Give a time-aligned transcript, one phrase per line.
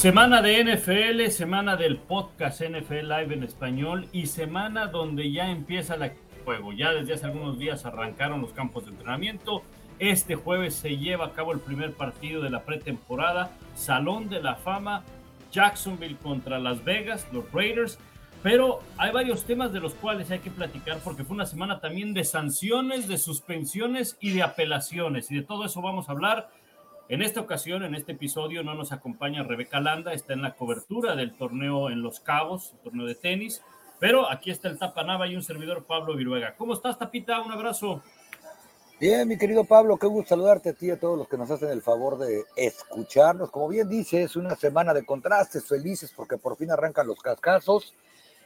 [0.00, 5.94] Semana de NFL, semana del podcast NFL Live en español y semana donde ya empieza
[5.96, 6.12] el
[6.42, 6.72] juego.
[6.72, 9.62] Ya desde hace algunos días arrancaron los campos de entrenamiento.
[9.98, 14.54] Este jueves se lleva a cabo el primer partido de la pretemporada, Salón de la
[14.54, 15.04] Fama,
[15.52, 17.98] Jacksonville contra Las Vegas, los Raiders.
[18.42, 22.14] Pero hay varios temas de los cuales hay que platicar porque fue una semana también
[22.14, 25.30] de sanciones, de suspensiones y de apelaciones.
[25.30, 26.48] Y de todo eso vamos a hablar
[27.10, 31.16] en esta ocasión, en este episodio, no nos acompaña Rebeca Landa, está en la cobertura
[31.16, 33.62] del torneo en Los Cabos, el torneo de tenis,
[33.98, 36.54] pero aquí está el Tapanava y un servidor Pablo Viruega.
[36.56, 37.40] ¿Cómo estás, Tapita?
[37.40, 38.00] Un abrazo.
[39.00, 41.50] Bien, mi querido Pablo, qué gusto saludarte a ti y a todos los que nos
[41.50, 43.50] hacen el favor de escucharnos.
[43.50, 47.92] Como bien dices, una semana de contrastes, felices porque por fin arrancan los cascazos.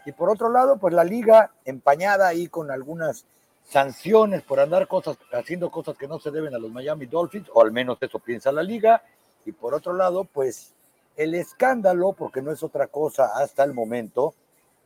[0.06, 3.27] Y por otro lado, pues la liga empañada ahí con algunas
[3.64, 7.62] sanciones por andar cosas, haciendo cosas que no se deben a los Miami Dolphins, o
[7.62, 9.02] al menos eso piensa la liga.
[9.44, 10.72] Y por otro lado, pues
[11.16, 14.34] el escándalo, porque no es otra cosa hasta el momento,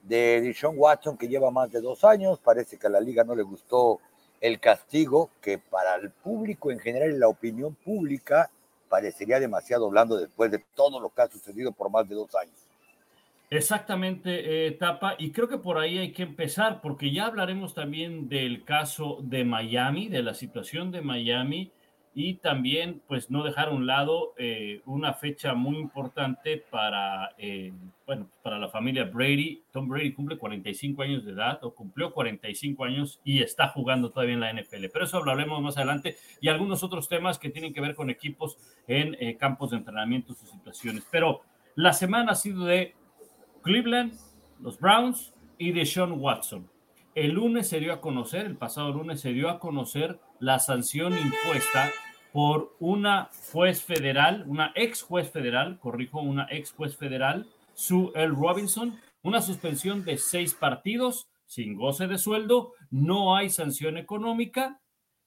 [0.03, 3.35] de Dishon Watson, que lleva más de dos años, parece que a la liga no
[3.35, 4.01] le gustó
[4.41, 8.51] el castigo, que para el público en general y la opinión pública
[8.89, 12.68] parecería demasiado blando después de todo lo que ha sucedido por más de dos años.
[13.51, 18.29] Exactamente, eh, Tapa, y creo que por ahí hay que empezar, porque ya hablaremos también
[18.29, 21.73] del caso de Miami, de la situación de Miami,
[22.15, 27.73] y también, pues, no dejar a un lado eh, una fecha muy importante para, eh,
[28.07, 29.63] bueno, para la familia Brady.
[29.71, 34.35] Tom Brady cumple 45 años de edad, o cumplió 45 años y está jugando todavía
[34.35, 37.81] en la NFL, pero eso hablaremos más adelante, y algunos otros temas que tienen que
[37.81, 41.07] ver con equipos en campos de entrenamiento, sus situaciones.
[41.11, 41.41] Pero
[41.77, 42.97] la semana ha sido de
[43.63, 44.15] Cleveland,
[44.61, 46.71] los Browns y Deshaun Watson.
[47.15, 51.15] El lunes se dio a conocer, el pasado lunes se dio a conocer la sanción
[51.19, 51.91] impuesta
[52.33, 58.29] por una juez federal, una ex juez federal, corrijo, una ex juez federal, Sue L.
[58.29, 64.81] Robinson, una suspensión de seis partidos sin goce de sueldo, no hay sanción económica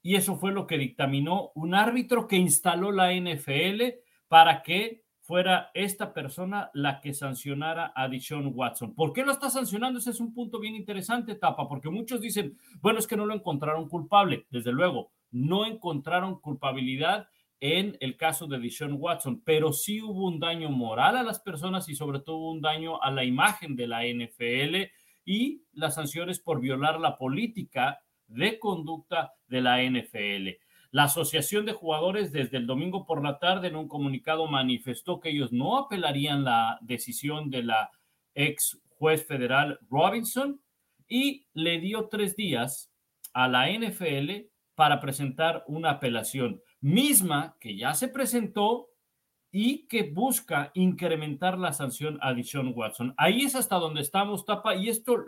[0.03, 3.81] y eso fue lo que dictaminó un árbitro que instaló la NFL
[4.27, 5.00] para que
[5.31, 8.93] fuera esta persona la que sancionara a Dishon Watson.
[8.93, 9.97] ¿Por qué lo está sancionando?
[9.97, 13.33] Ese es un punto bien interesante, Tapa, porque muchos dicen, bueno, es que no lo
[13.33, 14.45] encontraron culpable.
[14.49, 17.29] Desde luego, no encontraron culpabilidad
[17.61, 21.87] en el caso de Dishon Watson, pero sí hubo un daño moral a las personas
[21.87, 24.91] y sobre todo un daño a la imagen de la NFL
[25.23, 30.49] y las sanciones por violar la política de conducta de la NFL.
[30.91, 35.29] La Asociación de Jugadores desde el domingo por la tarde en un comunicado manifestó que
[35.29, 37.91] ellos no apelarían la decisión de la
[38.35, 40.61] ex juez federal Robinson
[41.07, 42.91] y le dio tres días
[43.33, 48.89] a la NFL para presentar una apelación misma que ya se presentó
[49.51, 53.13] y que busca incrementar la sanción a Dishon Watson.
[53.17, 55.23] Ahí es hasta donde estamos, Tapa, y esto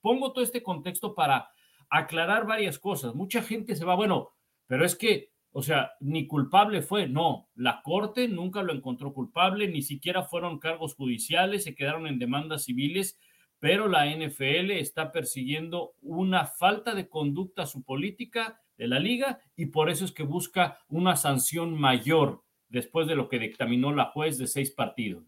[0.00, 1.48] pongo todo este contexto para
[1.88, 3.14] aclarar varias cosas.
[3.14, 4.30] Mucha gente se va, bueno,
[4.70, 9.66] pero es que, o sea, ni culpable fue, no, la Corte nunca lo encontró culpable,
[9.66, 13.18] ni siquiera fueron cargos judiciales, se quedaron en demandas civiles,
[13.58, 19.40] pero la NFL está persiguiendo una falta de conducta a su política de la liga
[19.56, 24.04] y por eso es que busca una sanción mayor después de lo que dictaminó la
[24.12, 25.24] juez de seis partidos.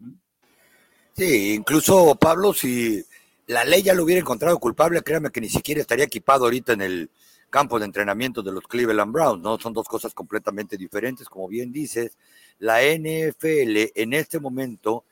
[1.15, 3.03] Sí, incluso Pablo, si
[3.49, 6.83] la ley ya lo hubiera encontrado culpable, créame que ni siquiera estaría equipado ahorita en
[6.83, 7.11] el
[7.53, 9.61] campo de entrenamiento de los Cleveland Browns, ¿no?
[9.61, 12.17] Son dos cosas completamente diferentes, como bien dices.
[12.59, 15.05] La NFL en este momento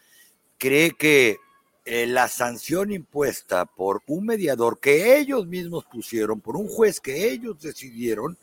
[0.57, 1.37] cree que
[1.85, 7.31] eh, la sanción impuesta por un mediador que ellos mismos pusieron, por un juez que
[7.31, 8.39] ellos decidieron,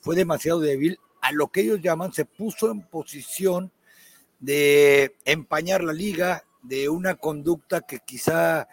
[0.00, 1.00] fue demasiado débil.
[1.20, 3.72] A lo que ellos llaman, se puso en posición
[4.38, 8.68] de empañar la liga, de una conducta que quizá,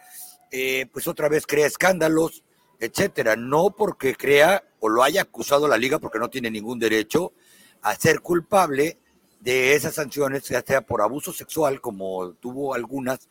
[0.52, 2.44] eh, pues otra vez crea escándalos,
[2.80, 3.36] etcétera.
[3.36, 7.34] No porque crea o lo haya acusado la liga porque no tiene ningún derecho
[7.82, 8.98] a ser culpable
[9.40, 13.28] de esas sanciones, ya sea por abuso sexual, como tuvo algunas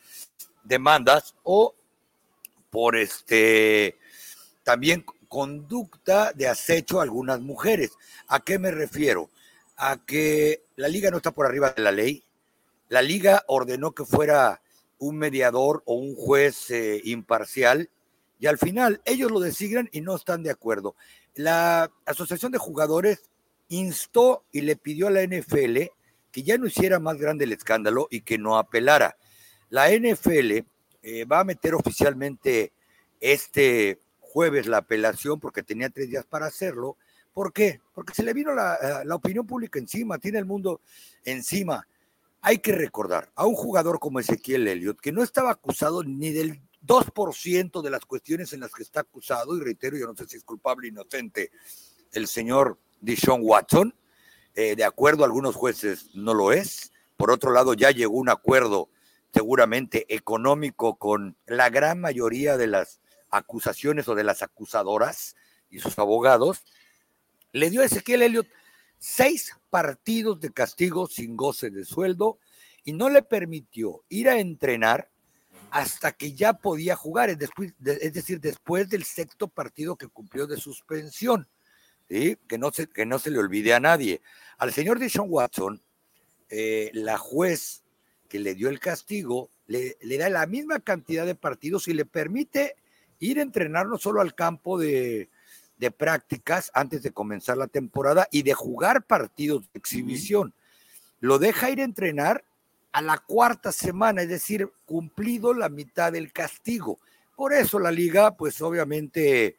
[0.64, 1.74] demandas, o
[2.70, 3.96] por este
[4.62, 7.92] también conducta de acecho a algunas mujeres.
[8.28, 9.30] ¿A qué me refiero?
[9.76, 12.24] A que la liga no está por arriba de la ley.
[12.88, 14.62] La liga ordenó que fuera
[14.98, 17.90] un mediador o un juez eh, imparcial
[18.38, 20.94] y al final ellos lo designan y no están de acuerdo.
[21.36, 23.30] La Asociación de Jugadores
[23.68, 25.82] instó y le pidió a la NFL
[26.32, 29.16] que ya no hiciera más grande el escándalo y que no apelara.
[29.68, 30.64] La NFL
[31.02, 32.72] eh, va a meter oficialmente
[33.20, 36.96] este jueves la apelación porque tenía tres días para hacerlo.
[37.32, 37.80] ¿Por qué?
[37.94, 40.80] Porque se le vino la, la opinión pública encima, tiene el mundo
[41.24, 41.86] encima.
[42.40, 46.60] hay que recordar a un jugador como Ezequiel Elliott, que no estaba acusado ni del
[46.86, 50.36] 2% de las cuestiones en las que está acusado, y reitero, yo no sé si
[50.36, 51.50] es culpable o inocente
[52.12, 53.94] el señor Dishon Watson,
[54.54, 58.28] eh, de acuerdo a algunos jueces no lo es, por otro lado ya llegó un
[58.28, 58.88] acuerdo
[59.32, 63.00] seguramente económico con la gran mayoría de las
[63.30, 65.36] acusaciones o de las acusadoras
[65.70, 66.64] y sus abogados,
[67.52, 68.48] le dio a Ezequiel Elliott
[68.98, 72.38] seis partidos de castigo sin goce de sueldo
[72.84, 75.10] y no le permitió ir a entrenar
[75.76, 77.38] hasta que ya podía jugar, es,
[78.14, 81.46] decir, después del sexto partido que cumplió de suspensión.
[82.08, 82.38] ¿sí?
[82.48, 84.22] Que, no se, que no se le olvide a nadie.
[84.56, 85.82] Al señor Dishon Watson,
[86.48, 87.82] eh, la juez
[88.26, 92.06] que le dio el castigo le, le, da la misma cantidad de partidos y le
[92.06, 92.76] permite
[93.18, 95.28] ir a entrenar no solo al campo de,
[95.76, 100.54] de prácticas antes de comenzar la temporada y de jugar partidos de exhibición.
[101.20, 102.44] Lo deja ir a entrenar
[102.96, 106.98] a la cuarta semana, es decir, cumplido la mitad del castigo.
[107.34, 109.58] Por eso la liga, pues obviamente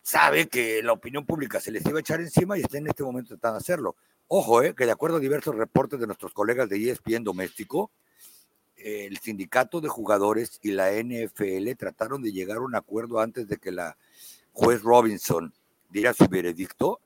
[0.00, 3.02] sabe que la opinión pública se les iba a echar encima y está en este
[3.02, 3.96] momento tratando de hacerlo.
[4.28, 7.90] Ojo, eh, que de acuerdo a diversos reportes de nuestros colegas de ESPN doméstico,
[8.76, 13.56] el sindicato de jugadores y la NFL trataron de llegar a un acuerdo antes de
[13.56, 13.96] que la
[14.52, 15.52] juez Robinson
[15.90, 17.00] diera su veredicto.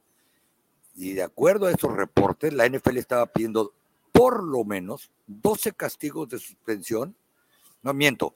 [0.94, 3.72] Y de acuerdo a esos reportes, la NFL estaba pidiendo
[4.12, 7.16] por lo menos 12 castigos de suspensión.
[7.82, 8.34] No miento.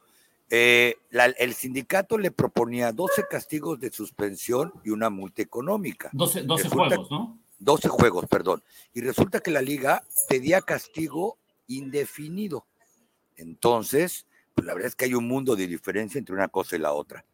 [0.48, 6.10] Eh, el sindicato le proponía 12 castigos de suspensión y una multa económica.
[6.12, 7.38] 12, 12 juegos, ¿no?
[7.58, 8.62] 12 juegos, perdón.
[8.94, 12.66] Y resulta que la liga pedía castigo indefinido.
[13.36, 16.80] Entonces, pues la verdad es que hay un mundo de diferencia entre una cosa y
[16.80, 17.24] la otra.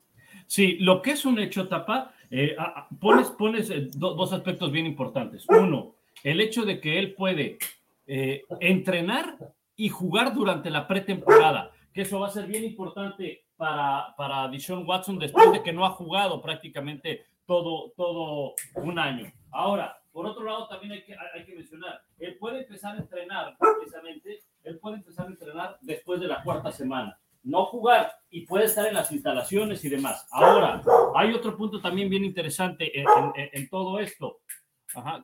[0.47, 2.57] Sí, lo que es un hecho, Tapa, eh,
[3.01, 5.45] pones, pones eh, dos aspectos bien importantes.
[5.49, 7.59] Uno, el hecho de que él puede
[8.07, 9.39] eh, entrenar
[9.77, 14.87] y jugar durante la pretemporada, que eso va a ser bien importante para, para Dishon
[14.87, 19.33] Watson después de que no ha jugado prácticamente todo, todo un año.
[19.51, 23.57] Ahora, por otro lado, también hay que, hay que mencionar, él puede empezar a entrenar,
[23.59, 28.67] precisamente, él puede empezar a entrenar después de la cuarta semana no jugar y puede
[28.67, 30.27] estar en las instalaciones y demás.
[30.31, 30.83] Ahora,
[31.15, 34.41] hay otro punto también bien interesante en, todo esto,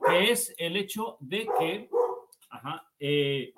[0.08, 1.88] que es el hecho de que
[2.98, 3.52] eh,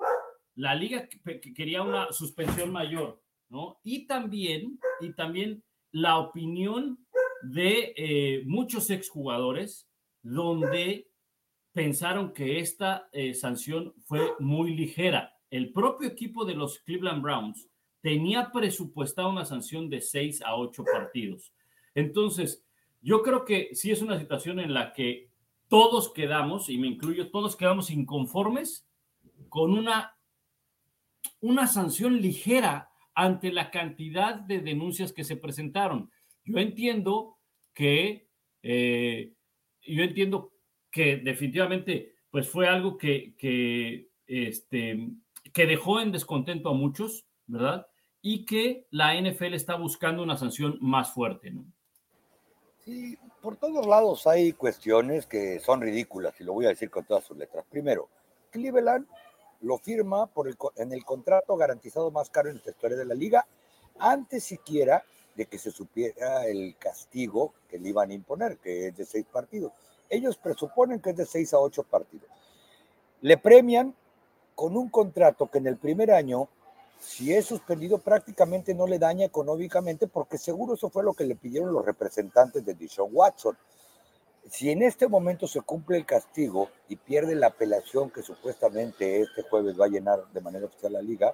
[0.55, 1.07] la liga
[1.55, 3.79] quería una suspensión mayor, ¿no?
[3.83, 7.05] Y también, y también la opinión
[7.43, 9.89] de eh, muchos exjugadores
[10.21, 11.09] donde
[11.73, 15.33] pensaron que esta eh, sanción fue muy ligera.
[15.49, 17.67] El propio equipo de los Cleveland Browns
[18.01, 21.53] tenía presupuestada una sanción de seis a ocho partidos.
[21.95, 22.65] Entonces,
[23.01, 25.30] yo creo que sí es una situación en la que
[25.71, 28.85] todos quedamos, y me incluyo, todos quedamos inconformes
[29.47, 30.17] con una,
[31.39, 36.11] una sanción ligera ante la cantidad de denuncias que se presentaron.
[36.43, 37.37] Yo entiendo
[37.73, 38.27] que,
[38.63, 39.31] eh,
[39.87, 40.51] yo entiendo
[40.91, 45.07] que definitivamente, pues fue algo que, que, este,
[45.53, 47.87] que dejó en descontento a muchos, ¿verdad?
[48.21, 51.65] y que la NFL está buscando una sanción más fuerte, ¿no?
[52.85, 57.05] Sí, por todos lados hay cuestiones que son ridículas y lo voy a decir con
[57.05, 57.63] todas sus letras.
[57.69, 58.09] Primero,
[58.49, 59.07] Cleveland
[59.61, 63.13] lo firma por el, en el contrato garantizado más caro en la historia de la
[63.13, 63.45] liga,
[63.99, 65.03] antes siquiera
[65.35, 69.25] de que se supiera el castigo que le iban a imponer, que es de seis
[69.31, 69.71] partidos.
[70.09, 72.29] Ellos presuponen que es de seis a ocho partidos.
[73.21, 73.95] Le premian
[74.55, 76.49] con un contrato que en el primer año
[77.01, 81.35] si es suspendido prácticamente no le daña económicamente porque seguro eso fue lo que le
[81.35, 83.57] pidieron los representantes de Dishon Watson.
[84.47, 89.41] Si en este momento se cumple el castigo y pierde la apelación que supuestamente este
[89.41, 91.33] jueves va a llenar de manera oficial la liga,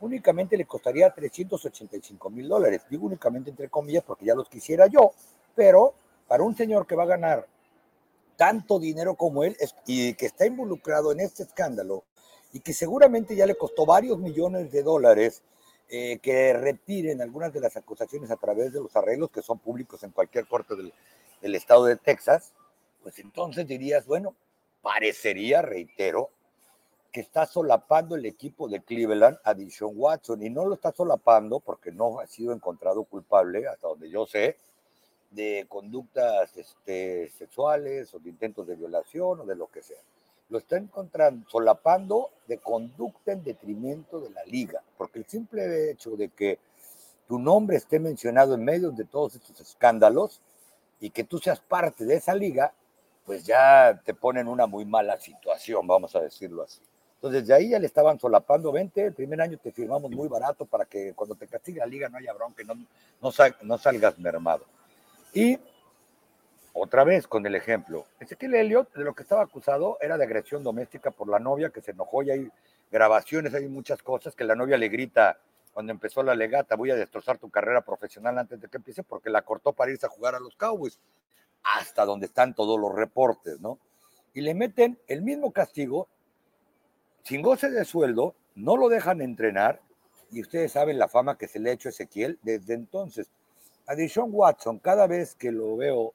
[0.00, 2.82] únicamente le costaría 385 mil dólares.
[2.90, 5.12] Digo únicamente entre comillas porque ya los quisiera yo,
[5.54, 5.94] pero
[6.26, 7.46] para un señor que va a ganar
[8.36, 12.04] tanto dinero como él y que está involucrado en este escándalo,
[12.52, 15.42] y que seguramente ya le costó varios millones de dólares
[15.88, 20.02] eh, que retiren algunas de las acusaciones a través de los arreglos que son públicos
[20.02, 22.52] en cualquier corte del, estado de Texas,
[23.02, 24.34] pues entonces dirías, bueno,
[24.82, 26.30] parecería, reitero,
[27.12, 31.60] que está solapando el equipo de Cleveland a Dishon Watson y no lo está solapando
[31.60, 34.56] porque no ha sido encontrado culpable, hasta donde yo sé,
[35.30, 40.00] de conductas este, sexuales o de intentos de violación o de lo que sea
[40.50, 46.16] lo está encontrando, solapando de conducta en detrimento de la liga, porque el simple hecho
[46.16, 46.58] de que
[47.26, 50.40] tu nombre esté mencionado en medio de todos estos escándalos
[51.00, 52.72] y que tú seas parte de esa liga,
[53.26, 56.80] pues ya te pone en una muy mala situación, vamos a decirlo así.
[57.16, 60.64] Entonces, de ahí ya le estaban solapando, 20, el primer año te firmamos muy barato
[60.64, 63.30] para que cuando te castigue la liga no haya bronca, no, no,
[63.62, 64.64] no salgas mermado.
[65.34, 65.58] Y
[66.80, 70.62] otra vez con el ejemplo, Ezequiel Elliott de lo que estaba acusado era de agresión
[70.62, 72.50] doméstica por la novia que se enojó y hay
[72.90, 75.38] grabaciones, hay muchas cosas que la novia le grita
[75.72, 79.30] cuando empezó la legata, voy a destrozar tu carrera profesional antes de que empiece porque
[79.30, 80.98] la cortó para irse a jugar a los Cowboys,
[81.62, 83.78] hasta donde están todos los reportes, ¿no?
[84.34, 86.08] Y le meten el mismo castigo,
[87.22, 89.80] sin goce de sueldo, no lo dejan entrenar,
[90.30, 93.30] y ustedes saben la fama que se le ha hecho Ezequiel desde entonces.
[93.86, 93.94] A
[94.24, 96.12] Watson, cada vez que lo veo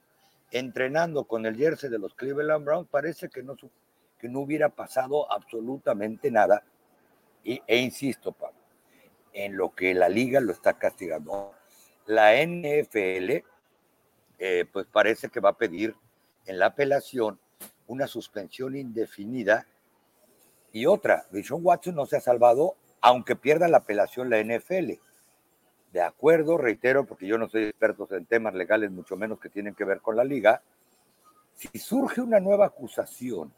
[0.53, 3.55] entrenando con el jersey de los Cleveland Browns, parece que no,
[4.19, 6.63] que no hubiera pasado absolutamente nada.
[7.43, 8.59] Y, e insisto, Pablo,
[9.33, 11.53] en lo que la liga lo está castigando.
[12.05, 13.43] La NFL,
[14.37, 15.95] eh, pues parece que va a pedir
[16.45, 17.39] en la apelación
[17.87, 19.65] una suspensión indefinida
[20.71, 21.25] y otra.
[21.31, 24.99] Deshaun Watson no se ha salvado, aunque pierda la apelación la NFL
[25.93, 29.75] de acuerdo, reitero, porque yo no soy experto en temas legales, mucho menos que tienen
[29.75, 30.63] que ver con la liga,
[31.53, 33.53] si surge una nueva acusación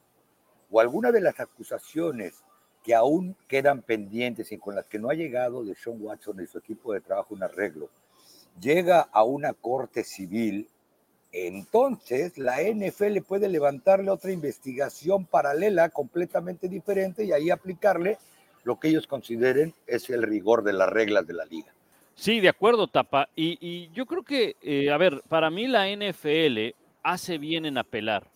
[0.70, 2.44] o alguna de las acusaciones
[2.84, 6.46] que aún quedan pendientes y con las que no ha llegado de Sean Watson y
[6.46, 7.90] su equipo de trabajo un arreglo,
[8.60, 10.68] llega a una corte civil,
[11.32, 18.18] entonces la NFL puede levantarle otra investigación paralela completamente diferente y ahí aplicarle
[18.66, 21.75] lo que ellos consideren es el rigor de las reglas de la liga.
[22.16, 23.30] Sí, de acuerdo, Tapa.
[23.36, 28.32] Y, yo creo que, eh, a ver, para mí la NFL hace bien en apelar.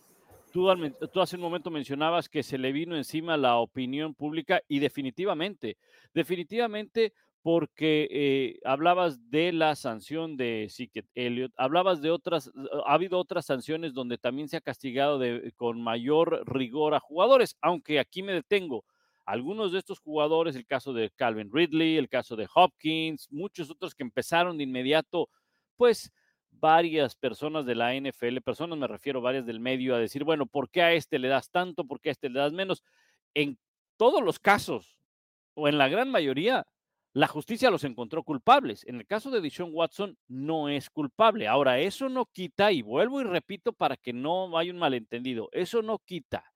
[0.52, 5.76] Tú, hace un momento mencionabas que se le vino encima la opinión pública y definitivamente,
[6.12, 12.50] definitivamente porque eh, hablabas de la sanción de Sicket Elliott, hablabas de otras,
[12.84, 15.20] ha habido otras sanciones donde también se ha castigado
[15.56, 18.84] con mayor rigor a jugadores, aunque aquí me detengo
[19.30, 23.94] algunos de estos jugadores, el caso de Calvin Ridley, el caso de Hopkins, muchos otros
[23.94, 25.28] que empezaron de inmediato,
[25.76, 26.12] pues
[26.50, 30.68] varias personas de la NFL, personas me refiero varias del medio, a decir, bueno, ¿por
[30.68, 31.84] qué a este le das tanto?
[31.84, 32.82] ¿Por qué a este le das menos?
[33.32, 33.56] En
[33.96, 34.98] todos los casos,
[35.54, 36.66] o en la gran mayoría,
[37.12, 38.84] la justicia los encontró culpables.
[38.88, 41.46] En el caso de Dishon Watson, no es culpable.
[41.46, 45.82] Ahora, eso no quita, y vuelvo y repito para que no haya un malentendido, eso
[45.82, 46.50] no quita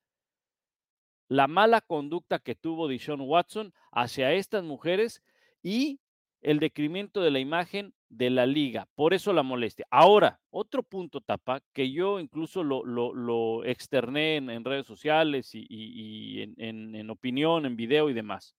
[1.28, 5.22] la mala conducta que tuvo Dishon Watson hacia estas mujeres
[5.62, 6.00] y
[6.44, 8.86] el decremento de la imagen de la liga.
[8.94, 9.86] Por eso la molestia.
[9.90, 17.66] Ahora, otro punto, Tapa, que yo incluso lo, externé en, redes sociales y, en, opinión,
[17.66, 18.54] en video y demás.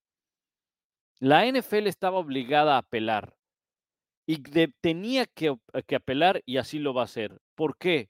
[1.19, 3.35] La NFL estaba obligada a apelar
[4.25, 4.37] y
[4.81, 5.55] tenía que,
[5.85, 7.39] que apelar y así lo va a hacer.
[7.53, 8.09] ¿Por qué?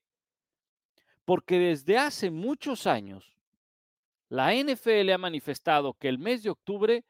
[1.25, 3.34] Porque desde hace muchos años
[4.29, 7.03] la NFL ha manifestado que el mes de octubre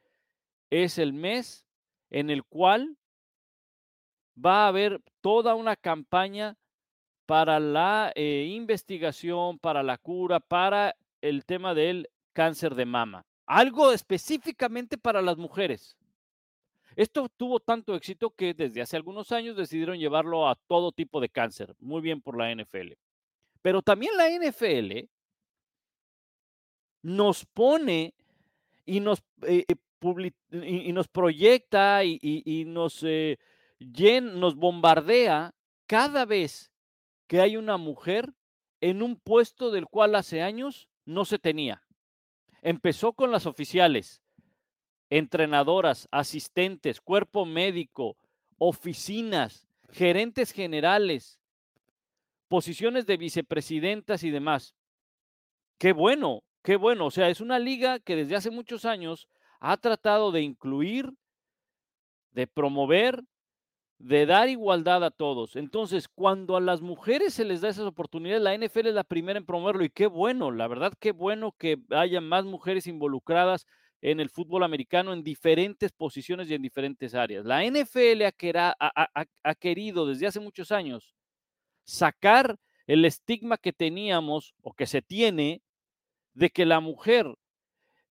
[0.70, 1.66] es el mes
[2.10, 2.98] en el cual
[4.44, 6.58] va a haber toda una campaña
[7.26, 13.26] para la eh, investigación, para la cura, para el tema del cáncer de mama.
[13.46, 15.98] Algo específicamente para las mujeres.
[16.96, 21.30] Esto tuvo tanto éxito que desde hace algunos años decidieron llevarlo a todo tipo de
[21.30, 21.76] cáncer.
[21.80, 22.94] Muy bien por la NFL.
[23.62, 25.10] Pero también la NFL
[27.06, 28.16] nos pone
[28.84, 33.38] y nos, eh, eh, y, nos proyecta y, nos, eh,
[33.80, 35.54] nos bombardea
[35.86, 36.72] cada vez
[37.28, 38.34] que hay una mujer
[38.82, 41.84] en un puesto del cual hace años no se tenía.
[42.64, 44.24] Empezó con las oficiales,
[45.12, 48.18] entrenadoras, asistentes, cuerpo médico,
[48.58, 51.40] oficinas, gerentes generales,
[52.48, 54.74] posiciones de vicepresidentas y demás.
[55.78, 59.28] Qué bueno, Qué bueno, o sea, es una liga que desde hace muchos años
[59.60, 61.14] ha tratado de incluir,
[62.32, 63.22] de promover,
[64.00, 65.58] de dar igualdad a todos.
[65.58, 69.38] Entonces, cuando a las mujeres se les da esas oportunidades, la NFL es la primera
[69.38, 73.68] en promoverlo y qué bueno, la verdad, qué bueno que haya más mujeres involucradas
[74.02, 77.46] en el fútbol americano en diferentes posiciones y en diferentes áreas.
[77.46, 81.14] La NFL ha querido desde hace muchos años
[81.84, 82.58] sacar
[82.88, 85.62] el estigma que teníamos o que se tiene
[86.36, 87.36] de que la mujer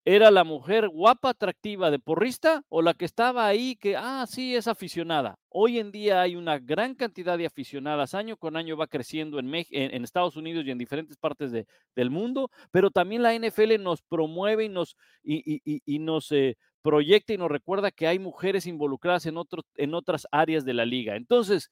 [0.06, 4.54] era la mujer guapa, atractiva, de porrista o la que estaba ahí que, ah, sí,
[4.54, 5.38] es aficionada.
[5.48, 9.50] Hoy en día hay una gran cantidad de aficionadas, año con año va creciendo en,
[9.54, 14.64] en, Estados Unidos y en diferentes partes del mundo, pero también la NFL nos promueve
[14.64, 19.36] y nos, y, nos eh, proyecta y nos recuerda que hay mujeres involucradas en,
[19.76, 21.16] en otras áreas de la liga.
[21.16, 21.70] Entonces,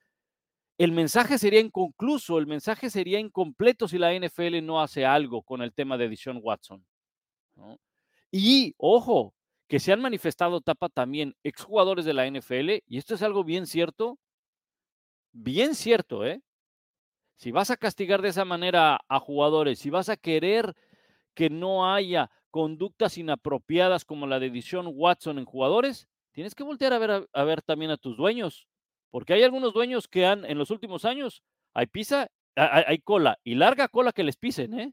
[0.84, 5.62] el mensaje sería inconcluso, el mensaje sería incompleto si la NFL no hace algo con
[5.62, 6.84] el tema de Edition Watson.
[8.30, 9.34] Y, ojo,
[9.68, 13.66] que se han manifestado tapa también exjugadores de la NFL, y esto es algo bien
[13.66, 14.18] cierto,
[15.32, 16.42] bien cierto, ¿eh?
[17.36, 20.74] Si vas a castigar de esa manera a jugadores, si vas a querer
[21.34, 26.92] que no haya conductas inapropiadas como la de Dishon Watson en jugadores, tienes que voltear
[26.92, 28.68] a ver, a, ver también a tus dueños,
[29.12, 33.54] porque hay algunos dueños que han, en los últimos años, hay pisa, hay, cola, y
[33.54, 34.92] larga cola que les pisen, ¿eh?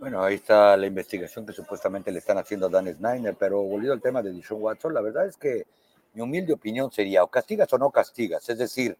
[0.00, 3.92] Bueno, ahí está la investigación que supuestamente le están haciendo a Dan Snyder, pero volviendo
[3.92, 5.66] al tema de Dishon Watson, la verdad es que
[6.14, 8.96] mi humilde opinión sería o castigas o no castigas, es decir,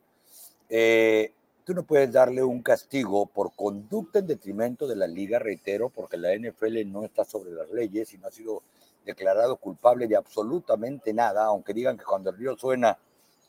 [0.68, 1.32] eh,
[1.64, 6.16] tú no puedes darle un castigo por conducta en detrimento de la liga, reitero, porque
[6.16, 8.62] la NFL no está sobre las leyes y no ha sido
[9.04, 12.96] declarado culpable de absolutamente nada, aunque digan que cuando el río suena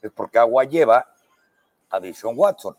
[0.01, 1.06] es porque agua lleva
[1.89, 2.75] a Dishon Watson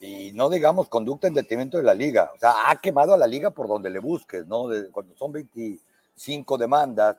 [0.00, 2.30] y no digamos conducta en detrimento de la liga.
[2.34, 4.68] O sea, ha quemado a la liga por donde le busques, ¿no?
[4.92, 7.16] cuando son 25 demandas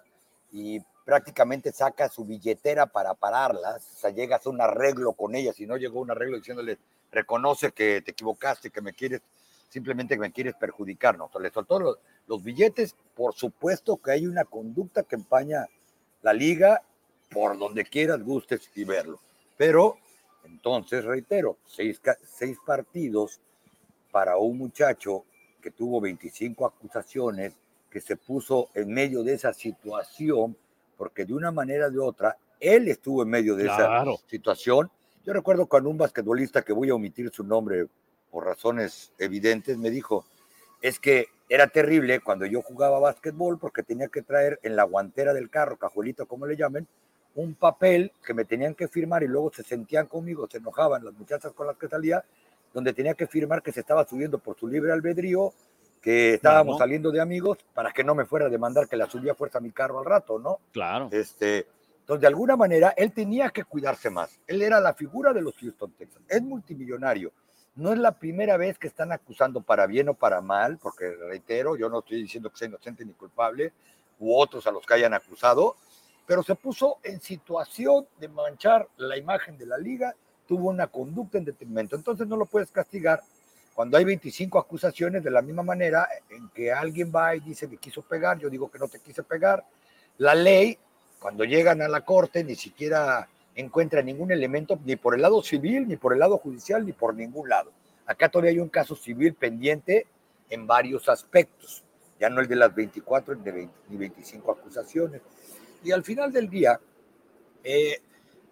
[0.52, 0.80] y
[1.10, 5.66] prácticamente saca su billetera para pararlas, o sea, llegas a un arreglo con ella, si
[5.66, 6.78] no llegó un arreglo diciéndole,
[7.12, 9.22] reconoce que te equivocaste, que me quieres,
[9.70, 11.26] simplemente que me quieres perjudicar, ¿no?
[11.26, 15.66] O sea, le soltó los, los billetes, por supuesto que hay una conducta que empaña
[16.22, 16.84] la liga
[17.32, 19.20] por donde quieras, gustes y verlo.
[19.60, 19.98] Pero
[20.46, 23.42] entonces, reitero, seis, seis partidos
[24.10, 25.26] para un muchacho
[25.62, 27.58] que tuvo 25 acusaciones,
[27.92, 30.56] que se puso en medio de esa situación,
[30.96, 34.90] porque de una manera o de otra, él estuvo en medio de esa situación.
[35.26, 37.88] Yo recuerdo cuando un basquetbolista, que voy a omitir su nombre
[38.32, 40.24] por razones evidentes, me dijo,
[40.82, 45.34] es que era terrible cuando yo jugaba básquetbol porque tenía que traer en la guantera
[45.34, 46.88] del carro, cajuelito como le llamen,
[47.36, 51.14] un papel que me tenían que firmar y luego se sentían conmigo, se enojaban las
[51.14, 52.24] muchachas con las que salía,
[52.74, 55.54] donde tenía que firmar que se estaba subiendo por su libre albedrío,
[56.02, 59.36] que estábamos saliendo de amigos, para que no me fuera a demandar que la subía
[59.36, 60.60] fuerza a mi carro al rato, ¿no?
[60.72, 61.10] Claro.
[61.12, 61.68] Este,
[62.00, 64.40] entonces, de alguna manera, él tenía que cuidarse más.
[64.48, 66.26] Él era la figura de los Houston Texans.
[66.28, 67.32] Es multimillonario.
[67.76, 71.76] No es la primera vez que están acusando para bien o para mal, porque reitero,
[71.76, 73.74] yo no estoy diciendo que sea inocente ni culpable,
[74.20, 75.76] u otros a los que hayan acusado,
[76.30, 80.14] pero se puso en situación de manchar la imagen de la liga,
[80.48, 81.96] tuvo una conducta en detrimento.
[81.96, 83.24] Entonces no lo puedes castigar
[83.74, 87.78] cuando hay 25 acusaciones de la misma manera en que alguien va y dice que
[87.78, 89.66] quiso pegar, yo digo que no te quise pegar.
[90.20, 90.78] La ley,
[91.20, 95.88] cuando llegan a la corte, ni siquiera encuentra ningún elemento, ni por el lado civil,
[95.88, 97.72] ni por el lado judicial, ni por ningún lado.
[98.06, 100.06] Acá todavía hay un caso civil pendiente
[100.48, 101.84] en varios aspectos,
[102.20, 103.36] ya no el de las 24
[103.90, 105.24] ni 25 acusaciones.
[105.84, 106.80] Y al final del día,
[107.64, 108.02] eh,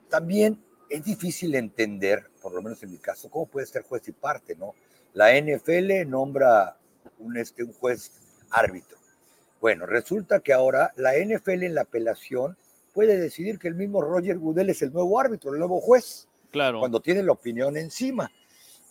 [0.10, 4.12] también es difícil entender, por lo menos en mi caso, cómo puede ser juez y
[4.12, 4.74] parte, ¿no?
[5.14, 6.78] La NFL nombra
[7.20, 8.12] un, este, un juez
[8.50, 8.98] árbitro.
[9.60, 12.58] Bueno, resulta que ahora la NFL en la apelación
[12.94, 16.28] puede decidir que el mismo Roger Goodell es el nuevo árbitro, el nuevo juez.
[16.52, 16.80] Claro.
[16.80, 18.32] Cuando tiene la opinión encima.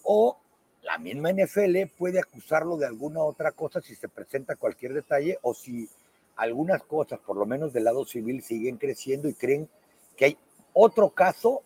[0.03, 0.39] O
[0.83, 5.55] la misma NFL puede acusarlo de alguna otra cosa si se presenta cualquier detalle o
[5.55, 5.89] si
[6.37, 9.69] algunas cosas, por lo menos del lado civil, siguen creciendo y creen
[10.17, 10.39] que hay
[10.73, 11.63] otro caso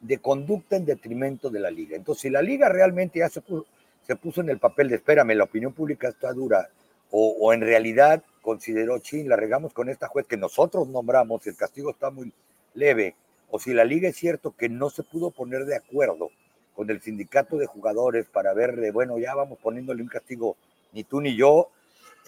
[0.00, 1.96] de conducta en detrimento de la liga.
[1.96, 5.72] Entonces, si la liga realmente ya se puso, en el papel de espérame, la opinión
[5.72, 6.68] pública está dura,
[7.12, 11.90] o, en realidad consideró, chin, la regamos con esta juez que nosotros nombramos, el castigo
[11.90, 12.32] está muy
[12.74, 13.16] leve,
[13.50, 16.30] o si la liga es cierto que no se pudo poner de acuerdo
[16.74, 20.56] con el sindicato de jugadores para ver de, bueno, ya vamos poniéndole un castigo,
[20.92, 21.70] ni tú ni yo,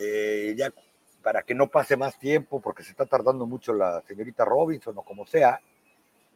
[0.01, 0.73] eh, ya
[1.23, 5.03] para que no pase más tiempo, porque se está tardando mucho la señorita Robinson o
[5.03, 5.61] como sea,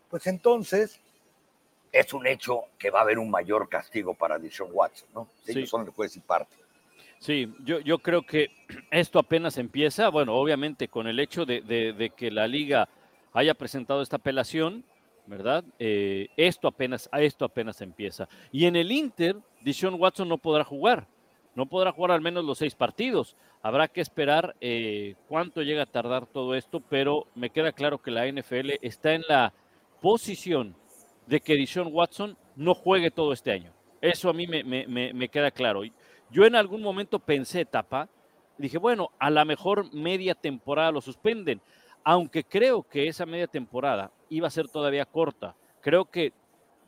[0.09, 1.01] pues entonces
[1.93, 5.29] es un hecho que va a haber un mayor castigo para Dishon Watson, ¿no?
[5.47, 6.57] Ellos son el juez y parte.
[7.19, 8.51] Sí, yo, yo creo que
[8.91, 12.89] esto apenas empieza, bueno, obviamente con el hecho de, que la liga
[13.33, 14.85] haya presentado esta apelación,
[15.27, 15.65] ¿verdad?
[15.79, 18.29] Eh, esto apenas, esto apenas empieza.
[18.53, 21.07] Y en el Inter, Dishon Watson no podrá jugar,
[21.57, 23.35] no podrá jugar al menos los seis partidos.
[23.63, 28.11] Habrá que esperar eh, cuánto llega a tardar todo esto, pero me queda claro que
[28.11, 29.55] la NFL está en la
[30.03, 30.77] posición
[31.27, 33.73] de que Dishon Watson no juegue todo este año.
[34.03, 35.81] Eso a mí me, me, queda claro.
[36.31, 38.11] Yo en algún momento pensé, Tapa,
[38.59, 41.63] dije, bueno, a la mejor media temporada lo suspenden,
[42.05, 45.57] aunque creo que esa media temporada iba a ser todavía corta.
[45.81, 46.35] Creo que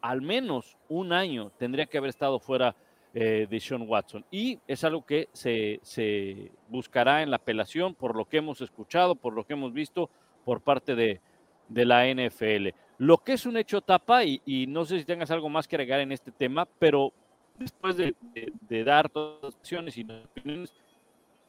[0.02, 2.76] al menos un año tendría que haber estado fuera
[3.14, 4.24] eh, de Sean Watson.
[4.30, 9.14] Y es algo que se, se, buscará en la apelación por lo que hemos escuchado,
[9.14, 10.10] por lo que hemos visto
[10.44, 11.20] por parte de,
[11.68, 12.68] de la NFL.
[12.98, 16.00] Lo que es un hecho tapa, y, no sé si tengas algo más que agregar
[16.00, 17.12] en este tema, pero
[17.56, 18.14] después de,
[18.84, 20.74] dar todas las opciones y opiniones,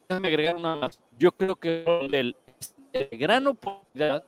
[0.08, 1.00] déjame agregar una más.
[1.18, 2.36] Yo creo que el,
[3.12, 4.24] gran oportunidad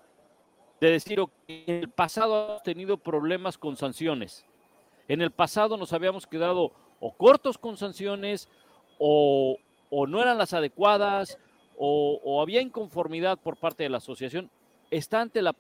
[0.81, 4.45] de decir que en el pasado hemos tenido problemas con sanciones.
[5.07, 8.49] En el pasado nos habíamos quedado o cortos con sanciones
[8.99, 9.59] o,
[9.91, 11.37] no eran las adecuadas
[11.77, 14.51] o, había inconformidad por parte de la asociación.
[14.91, 15.57] Está ante la,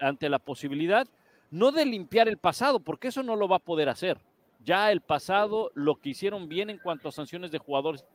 [0.00, 1.06] ante la posibilidad
[1.52, 4.18] no de limpiar el pasado, porque eso no lo va a poder hacer.
[4.64, 8.06] Ya el pasado, lo que hicieron bien en cuanto a sanciones de jugadores,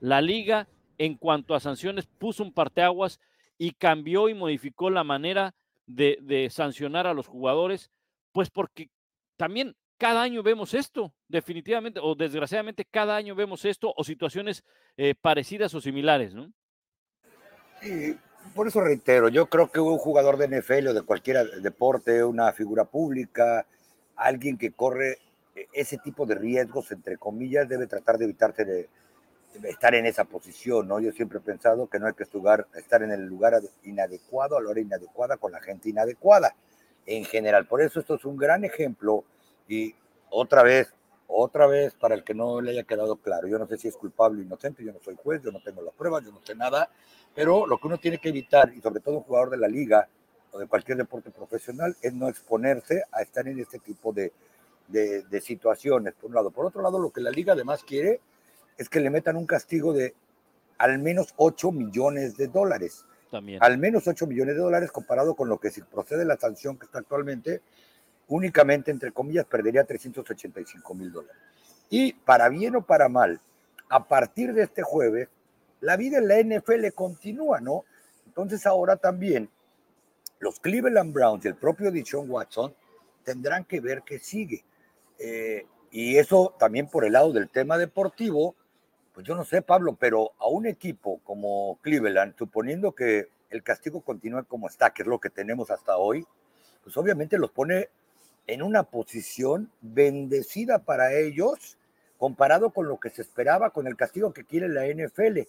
[0.00, 3.20] la liga en cuanto a sanciones puso un parteaguas
[3.58, 5.54] y cambió y modificó la manera
[5.86, 7.90] de, sancionar a los jugadores,
[8.32, 8.88] pues porque
[9.36, 14.62] también cada año vemos esto, definitivamente, o desgraciadamente cada año vemos esto, o situaciones
[14.98, 16.52] eh, parecidas o similares, ¿no?
[17.80, 18.14] Sí,
[18.54, 22.52] por eso reitero, yo creo que un jugador de NFL o de cualquier deporte, una
[22.52, 23.66] figura pública,
[24.14, 25.20] alguien que corre
[25.56, 28.88] e, ese tipo de riesgos, entre comillas, debe tratar de evitarse de,
[29.62, 31.00] estar en esa posición, ¿no?
[31.00, 34.68] Yo siempre he pensado que no hay que estar en el lugar inadecuado, a la
[34.68, 36.54] hora inadecuada, con la gente inadecuada,
[37.06, 37.66] en general.
[37.66, 39.24] Por eso esto es un gran ejemplo
[39.68, 39.94] y
[40.30, 40.92] otra vez,
[41.26, 43.96] otra vez, para el que no le haya quedado claro, yo no sé si es
[43.96, 46.54] culpable o inocente, yo no soy juez, yo no tengo las pruebas, yo no sé
[46.54, 46.90] nada,
[47.34, 50.08] pero lo que uno tiene que evitar, y sobre todo un jugador de la liga
[50.52, 54.32] o de cualquier deporte profesional, es no exponerse a estar en este tipo de,
[54.88, 56.50] de, situaciones, por un lado.
[56.50, 58.20] Por otro lado, lo que la liga además quiere
[58.76, 60.14] es que le metan un castigo de
[60.78, 63.04] al menos 8 millones de dólares.
[63.30, 63.62] También.
[63.62, 66.86] Al menos 8 millones de dólares comparado con lo que si procede la sanción que
[66.86, 67.62] está actualmente,
[68.28, 71.36] únicamente, entre comillas, perdería 385 mil dólares.
[71.90, 73.40] Y para bien o para mal,
[73.88, 75.28] a partir de este jueves,
[75.80, 77.84] la vida en la NFL continúa, ¿no?
[78.26, 79.48] Entonces ahora también
[80.40, 82.74] los Cleveland Browns y el propio Dishon Watson
[83.22, 84.64] tendrán que ver qué sigue.
[85.18, 88.56] Eh, y eso también por el lado del tema deportivo,
[89.12, 94.00] pues yo no sé, Pablo, pero a un equipo como Cleveland, suponiendo que el castigo
[94.00, 96.26] continúe como está, que es lo que tenemos hasta hoy,
[96.82, 97.90] pues obviamente los pone
[98.46, 101.78] en una posición bendecida para ellos
[102.18, 105.40] comparado con lo que se esperaba con el castigo que quiere la NFL,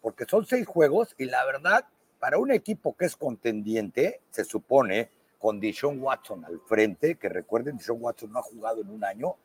[0.00, 1.84] porque son seis juegos y la verdad,
[2.18, 7.76] para un equipo que es contendiente, se supone, con Dishon Watson al frente, que recuerden,
[7.76, 9.36] Dishon Watson no ha jugado en un año,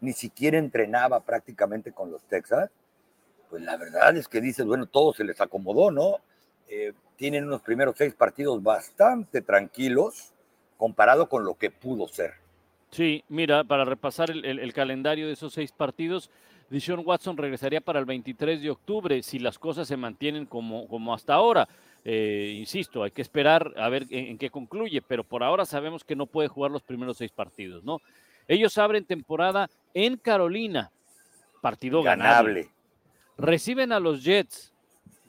[0.00, 2.70] ni siquiera entrenaba prácticamente con los Texas,
[3.50, 6.16] pues la verdad es que dices, bueno, todo se les acomodó, ¿no?
[6.68, 10.32] Eh, tienen unos primeros seis partidos bastante tranquilos
[10.78, 12.41] comparado con lo que pudo ser.
[12.92, 16.30] Sí, mira, para repasar el, calendario de esos seis partidos,
[16.68, 21.14] Dishon Watson regresaría para el 23 de octubre si las cosas se mantienen como, como
[21.14, 21.66] hasta ahora.
[22.04, 26.14] Eh, insisto, hay que esperar a ver en, qué concluye, pero por ahora sabemos que
[26.14, 27.98] no puede jugar los primeros seis partidos, ¿no?
[28.46, 30.90] Ellos abren temporada en Carolina,
[31.62, 32.68] partido ganable.
[33.38, 34.70] Reciben a los Jets,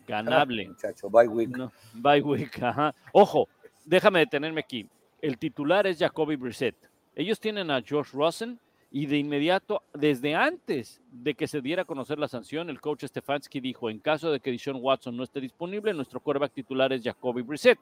[0.06, 0.68] ganable.
[0.68, 1.50] muchacho, bye week.
[1.94, 2.94] bye week, ajá.
[3.14, 3.48] Ojo,
[3.86, 4.86] déjame detenerme aquí.
[5.22, 6.93] El titular es Jacoby Brissett.
[7.16, 11.86] Ellos tienen a Josh Rosen y de inmediato, desde antes de que se diera a
[11.86, 15.42] conocer la sanción, el coach Stefanski dijo, en caso de que Dishon Watson no esté
[15.42, 17.80] disponible, nuestro quarterback titular es Jacoby Brissett.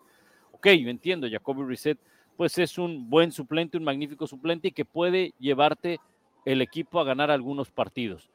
[0.53, 1.97] Ok, yo entiendo, Jacoby Brissett
[2.37, 5.99] pues es un buen suplente, un magnífico suplente y que puede llevarte
[6.45, 8.29] el equipo a ganar algunos partidos.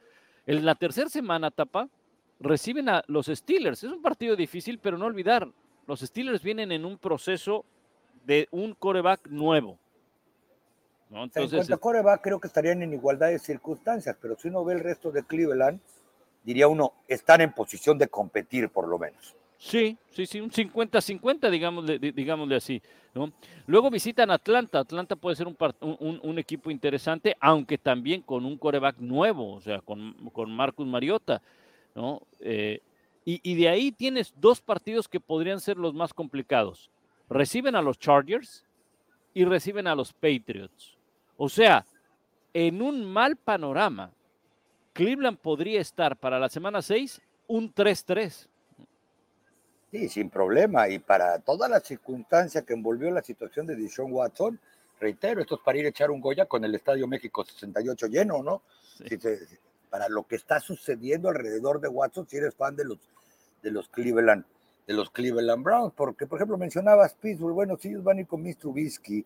[0.45, 1.89] En la tercera semana, Tapa,
[2.39, 3.83] reciben a los Steelers.
[3.83, 5.49] Es un partido difícil, pero no olvidar,
[5.87, 7.65] los Steelers vienen en un proceso
[8.25, 9.77] de un coreback nuevo.
[11.09, 14.65] Entonces, en cuanto a coreback, creo que estarían en igualdad de circunstancias, pero si uno
[14.65, 15.79] ve el resto de Cleveland,
[16.43, 19.35] diría uno, están en posición de competir por lo menos.
[19.57, 22.81] Sí, sí, sí, un 50-50, digámosle, digámosle así.
[23.15, 23.31] ¿no?
[23.65, 24.79] Luego visitan Atlanta.
[24.79, 25.57] Atlanta puede ser un,
[26.21, 31.41] un, equipo interesante, aunque también con un coreback nuevo, o sea, con, con Marcus Mariota.
[31.95, 32.21] ¿no?
[32.39, 32.81] Eh,
[33.25, 36.91] y, y de ahí tienes dos partidos que podrían ser los más complicados.
[37.27, 38.63] Reciben a los Chargers
[39.33, 40.96] y reciben a los Patriots.
[41.37, 41.85] O sea,
[42.53, 44.11] en un mal panorama,
[44.93, 48.47] Cleveland podría estar para la semana 6 un 3-3.
[49.91, 50.89] Sí, sin problema.
[50.89, 54.59] Y para toda la circunstancia que envolvió la situación de Dishon Watson,
[54.99, 58.43] reitero, esto es para ir a echar un Goya con el Estadio México 68 lleno,
[58.43, 58.63] ¿no?
[59.89, 62.97] para lo que está sucediendo alrededor de Watson, si eres fan de los,
[63.61, 64.43] de los Cleveland,
[64.85, 68.27] de los Cleveland Browns, porque por ejemplo mencionabas Pittsburgh, bueno, si ellos van a ir
[68.27, 68.55] con Mr.
[68.55, 69.25] Trubisky,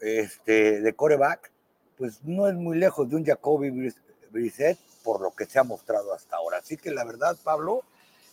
[0.00, 1.50] este, de coreback,
[1.96, 3.92] pues no es muy lejos de un Jacoby
[4.30, 6.58] Brissett por lo que se ha mostrado hasta ahora.
[6.58, 7.82] Así que la verdad, Pablo,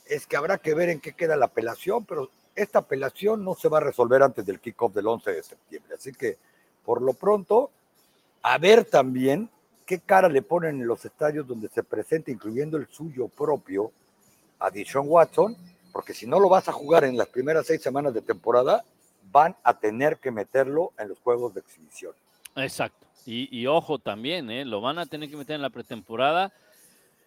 [0.05, 3.69] es que habrá que ver en qué queda la apelación, pero esta apelación no se
[3.69, 5.95] va a resolver antes del kickoff del 11 de septiembre.
[5.95, 6.37] Así que,
[6.83, 7.71] por lo pronto,
[8.41, 9.49] a ver también
[9.85, 13.91] qué cara le ponen en los estadios donde se presenta, incluyendo el suyo propio,
[14.59, 15.55] a Dishon Watson,
[15.91, 18.83] porque si no lo vas a jugar en las primeras seis semanas de temporada,
[19.35, 22.13] van a tener que meterlo en los juegos de exhibición.
[22.55, 23.05] Exacto.
[23.25, 24.63] Y, ojo también, ¿eh?
[24.63, 26.53] lo van a tener que meter en la pretemporada.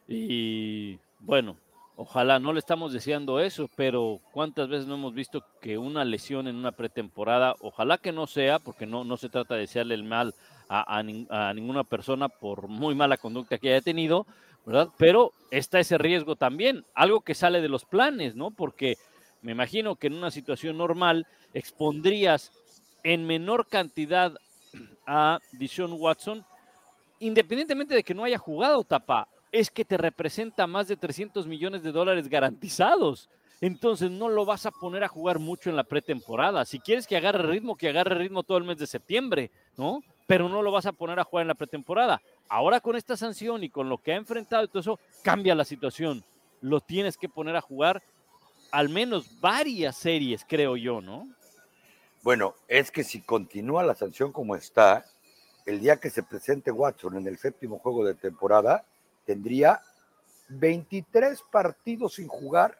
[0.06, 1.56] Y bueno,
[1.96, 6.48] ojalá no le estamos deseando eso, pero ¿cuántas veces no hemos visto que una lesión
[6.48, 10.04] en una pretemporada, ojalá que no sea, porque no, no se trata de desearle el
[10.04, 10.34] mal
[10.70, 14.26] a, a ninguna persona por muy mala conducta que haya tenido,
[14.64, 14.88] ¿verdad?
[14.96, 18.50] Pero está ese riesgo también, algo que sale de los planes, ¿no?
[18.50, 18.96] Porque
[19.42, 22.52] me imagino que en una situación normal expondrías
[23.02, 24.34] en menor cantidad
[25.06, 26.44] a Dishon Watson,
[27.20, 31.82] independientemente de que no haya jugado tapa, es que te representa más de 300 millones
[31.82, 33.28] de dólares garantizados.
[33.60, 36.64] Entonces no lo vas a poner a jugar mucho en la pretemporada.
[36.64, 40.02] Si quieres que agarre ritmo, que agarre ritmo todo el mes de septiembre, ¿no?
[40.26, 42.20] Pero no lo vas a poner a jugar en la pretemporada.
[42.48, 45.64] Ahora con esta sanción y con lo que ha enfrentado y todo eso, cambia la
[45.64, 46.22] situación.
[46.60, 48.02] Lo tienes que poner a jugar
[48.70, 51.28] al menos varias series, creo yo, ¿no?
[52.22, 55.04] Bueno, es que si continúa la sanción como está,
[55.66, 58.84] el día que se presente Watson en el séptimo juego de temporada,
[59.24, 59.80] tendría
[60.48, 62.78] 23 partidos sin jugar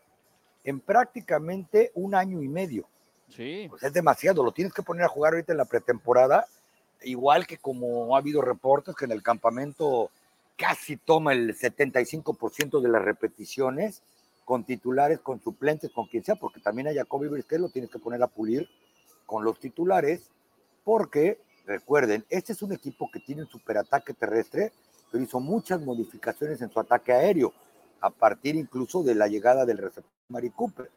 [0.65, 2.89] en prácticamente un año y medio.
[3.29, 3.67] Sí.
[3.69, 6.47] Pues es demasiado, lo tienes que poner a jugar ahorita en la pretemporada,
[7.03, 10.11] igual que como ha habido reportes que en el campamento
[10.57, 14.03] casi toma el 75% de las repeticiones
[14.49, 17.99] con titulares, con suplentes, con quien sea, porque también a Jacoby Brisket lo tienes que
[17.99, 18.67] poner a pulir
[19.27, 20.31] con los titulares,
[20.85, 24.73] porque recuerden, este es un equipo que tiene un superataque terrestre,
[25.13, 27.53] pero hizo muchas modificaciones en su ataque aéreo,
[28.01, 30.91] a partir incluso de la llegada del receptor Mari Cooper.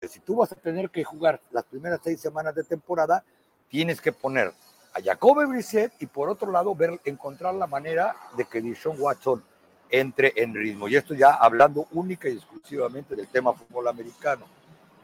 [0.00, 3.22] Si tú vas a tener que jugar las primeras seis semanas de temporada,
[3.68, 4.54] tienes que poner
[4.94, 9.44] a Jacoby Brissett y por otro lado ver, encontrar la manera de que Dishon Watson
[9.90, 10.88] entre en ritmo.
[10.88, 14.46] Y esto ya hablando única y exclusivamente del tema fútbol americano.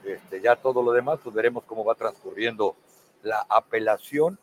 [0.05, 2.77] Este, ya todo lo demás, pues veremos cómo va transcurriendo
[3.23, 4.39] la apelación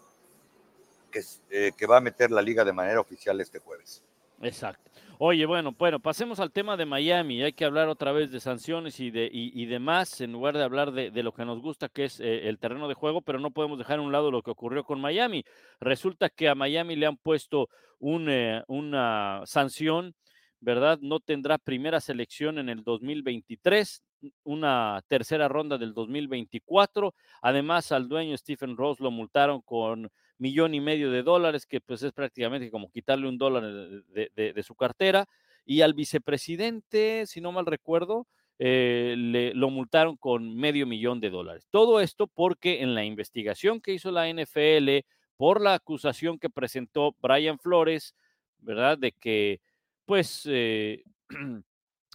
[1.11, 4.01] que, eh, que va a meter la liga de manera oficial este jueves.
[4.41, 4.89] Exacto.
[5.21, 7.43] Oye, bueno, bueno, pasemos al tema de Miami.
[7.43, 10.93] Hay que hablar otra vez de sanciones y de y, demás, en lugar de hablar
[10.93, 13.77] de, lo que nos gusta, que es eh, el terreno de juego, pero no podemos
[13.77, 15.43] dejar a un lado lo que ocurrió con Miami.
[15.81, 17.67] Resulta que a Miami le han puesto
[17.99, 20.15] un, eh, una sanción,
[20.61, 20.99] ¿verdad?
[21.01, 24.03] No tendrá primera selección en el 2023,
[24.43, 27.13] una tercera ronda del 2024.
[27.41, 32.03] Además, al dueño Stephen Ross lo multaron con millón y medio de dólares, que pues
[32.03, 35.25] es prácticamente como quitarle un dólar de, su cartera.
[35.65, 41.29] Y al vicepresidente, si no mal recuerdo, eh, le, lo multaron con medio millón de
[41.29, 41.67] dólares.
[41.69, 45.05] Todo esto porque en la investigación que hizo la NFL
[45.37, 48.13] por la acusación que presentó Brian Flores,
[48.59, 48.97] ¿verdad?
[48.97, 49.61] De que,
[50.09, 51.03] pues, eh,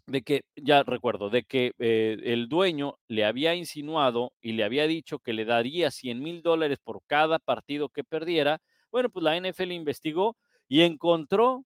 [0.08, 4.88] de que, ya recuerdo, de que eh, el dueño le había insinuado y le había
[4.88, 8.60] dicho que le daría 100 mil dólares por cada partido que perdiera.
[8.90, 11.64] Bueno, pues la NFL investigó y encontró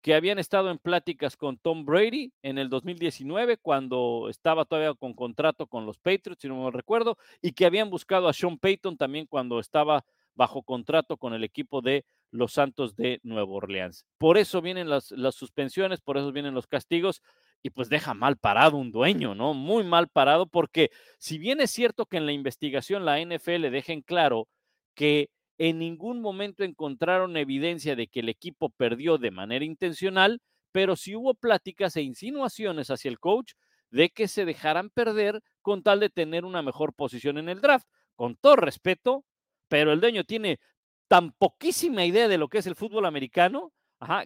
[0.00, 5.12] que habían estado en pláticas con Tom Brady en el 2019 cuando estaba todavía con
[5.12, 8.96] contrato con los Patriots, si no me recuerdo, y que habían buscado a Sean Payton
[8.96, 10.02] también cuando estaba
[10.34, 14.04] bajo contrato con el equipo de los Santos de Nueva Orleans.
[14.18, 17.22] Por eso vienen las, las suspensiones, por eso vienen los castigos
[17.62, 19.54] y pues deja mal parado un dueño, ¿no?
[19.54, 23.92] Muy mal parado porque si bien es cierto que en la investigación la NFL deja
[23.92, 24.48] en claro
[24.94, 30.94] que en ningún momento encontraron evidencia de que el equipo perdió de manera intencional, pero
[30.94, 33.52] sí hubo pláticas e insinuaciones hacia el coach
[33.90, 37.88] de que se dejaran perder con tal de tener una mejor posición en el draft.
[38.14, 39.24] Con todo respeto,
[39.68, 40.60] pero el dueño tiene
[41.08, 43.72] tan poquísima idea de lo que es el fútbol americano,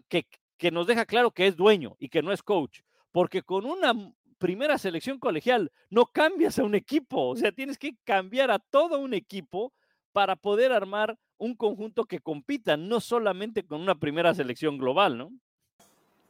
[0.09, 0.27] que,
[0.59, 2.81] que nos deja claro que es dueño y que no es coach
[3.13, 3.95] porque con una
[4.39, 8.99] primera selección colegial no cambias a un equipo, o sea, tienes que cambiar a todo
[8.99, 9.73] un equipo
[10.13, 15.31] para poder armar un conjunto que compita, no solamente con una primera selección global, ¿no?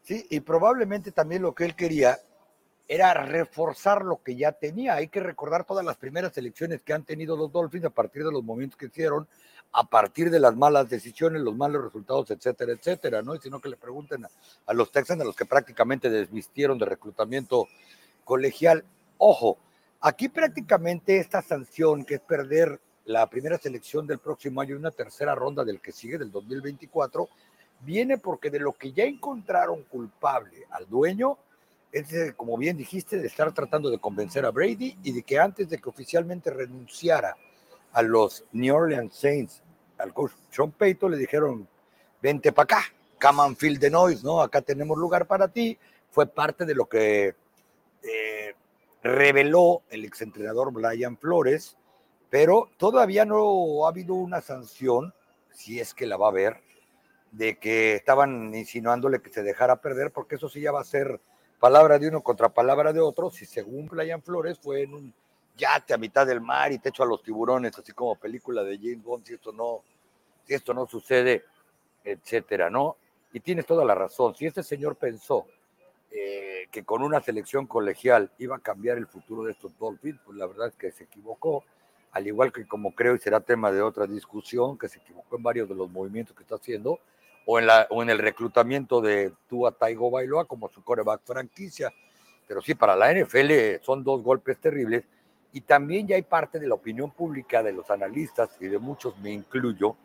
[0.02, 2.18] Sí, y probablemente también lo que él quería
[2.88, 4.94] era reforzar lo que ya tenía.
[4.94, 8.32] Hay que recordar todas las primeras elecciones que han tenido los Dolphins a partir de
[8.32, 9.26] los momentos que hicieron,
[9.72, 13.34] a partir de las malas decisiones, los malos resultados, etcétera, etcétera, ¿no?
[13.34, 14.26] Y sino que le pregunten
[14.66, 17.68] a, los Texans, a los que prácticamente desvistieron de reclutamiento
[18.24, 18.84] colegial.
[19.16, 19.58] Ojo,
[20.00, 24.90] aquí prácticamente esta sanción, que es perder la primera selección del próximo año y una
[24.90, 27.28] tercera ronda del que sigue, del 2024,
[27.80, 31.38] viene porque de lo que ya encontraron culpable al dueño,
[31.92, 35.68] es, como bien dijiste, de estar tratando de convencer a Brady y de que antes
[35.68, 37.36] de que oficialmente renunciara
[37.92, 39.62] a los New Orleans Saints,
[39.98, 41.68] al coach Sean Payton, le dijeron,
[42.20, 42.84] vente para acá,
[43.20, 44.40] come and feel the noise, ¿no?
[44.40, 45.78] Acá tenemos lugar para ti.
[46.10, 47.34] Fue parte de lo que
[48.02, 48.54] eh,
[49.02, 51.76] reveló el exentrenador Brian Flores,
[52.30, 55.14] pero todavía no ha habido una sanción,
[55.50, 56.62] si es que la va a haber,
[57.30, 61.20] de que estaban insinuándole que se dejara perder, porque eso sí ya va a ser
[61.62, 65.14] palabra de uno contra palabra de otro, si según Brian Flores fue en un
[65.56, 68.78] yate a mitad del mar y te echo a los tiburones, así como película de
[68.78, 69.84] James Bond, si esto no,
[70.44, 71.44] si esto no sucede,
[72.02, 72.96] etcétera, ¿no?
[73.32, 74.34] Y tienes toda la razón.
[74.34, 75.46] Si este señor pensó
[76.10, 80.36] eh, que con una selección colegial iba a cambiar el futuro de estos Dolphins, pues
[80.36, 81.62] la verdad es que se equivocó,
[82.10, 85.44] al igual que como creo y será tema de otra discusión, que se equivocó en
[85.44, 86.98] varios de los movimientos que está haciendo,
[87.46, 91.92] o en, la, o en el reclutamiento de Tua Taigo Bailoa como su coreback franquicia.
[92.46, 95.04] Pero sí, para la NFL son dos golpes terribles
[95.52, 99.18] y también ya hay parte de la opinión pública, de los analistas y de muchos,
[99.18, 99.96] me incluyo,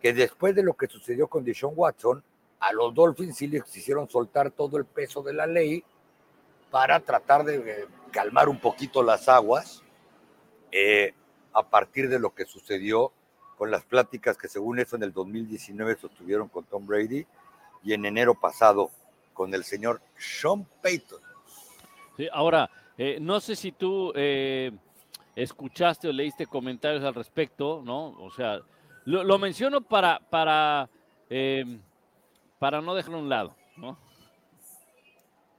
[0.00, 2.22] que después de lo que sucedió con Deshaun Watson,
[2.58, 5.84] a los Dolphins sí les hicieron soltar todo el peso de la ley
[6.70, 9.82] para tratar de eh, calmar un poquito las aguas
[10.70, 11.14] eh,
[11.52, 13.12] a partir de lo que sucedió
[13.62, 17.24] con las pláticas que según eso en el 2019 sostuvieron con Tom Brady
[17.84, 18.90] y en enero pasado
[19.32, 21.20] con el señor Sean Payton.
[22.16, 24.12] Sí, ahora, eh, no sé si tú
[25.36, 28.08] escuchaste o leíste comentarios al respecto, ¿no?
[28.18, 28.60] O sea,
[29.04, 30.90] lo, menciono para, para
[32.58, 33.96] para no dejarlo a un lado, ¿no?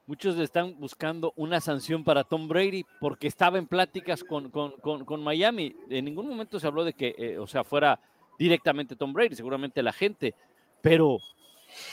[0.06, 5.78] Muchos están buscando una sanción para Tom Brady porque estaba en pláticas con, con, Miami.
[5.90, 8.00] En ningún momento se habló de que, eh, o sea, fuera
[8.38, 10.36] directamente Tom Brady, seguramente la gente.
[10.82, 11.20] Pero,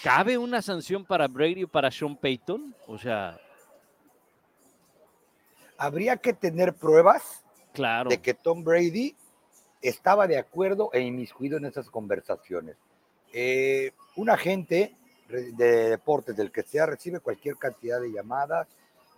[0.02, 2.74] ¿cabe una sanción para Brady o para Sean Payton?
[2.88, 3.38] O sea.
[5.78, 8.10] Habría que tener pruebas claro.
[8.10, 9.14] de que Tom Brady
[9.82, 12.76] estaba de acuerdo e inmiscuido en esas conversaciones.
[13.32, 14.96] Eh, un agente
[15.30, 18.68] de deportes del que sea recibe cualquier cantidad de llamadas,